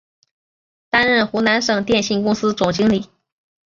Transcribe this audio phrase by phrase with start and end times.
[0.89, 3.07] 担任湖南省电信公司总经理。